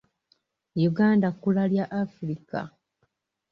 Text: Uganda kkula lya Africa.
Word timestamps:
Uganda 0.89 1.27
kkula 1.33 1.63
lya 1.71 1.85
Africa. 2.03 2.59